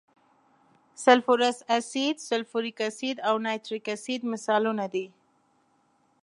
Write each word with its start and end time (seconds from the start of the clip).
سلفورس 0.95 1.63
اسید، 1.77 2.17
سلفوریک 2.17 2.77
اسید 2.87 3.17
او 3.29 3.35
نایتریک 3.45 3.85
اسید 3.95 4.21
مثالونه 4.33 4.85
دي. 4.93 5.05